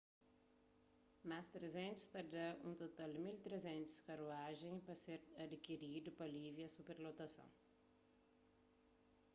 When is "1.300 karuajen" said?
3.31-4.75